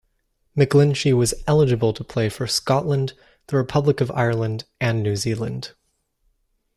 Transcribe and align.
McGlinchey 0.57 1.13
was 1.15 1.35
eligible 1.45 1.93
to 1.93 2.03
play 2.03 2.27
for 2.27 2.47
Scotland, 2.47 3.13
the 3.45 3.55
Republic 3.55 4.01
of 4.01 4.09
Ireland 4.15 4.63
and 4.79 5.03
New 5.03 5.15
Zealand. 5.15 5.73